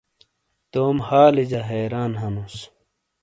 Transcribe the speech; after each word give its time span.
توم 0.71 0.97
حالیجہ 1.09 1.61
حیران 1.69 2.11
ہنوس۔ 2.21 2.55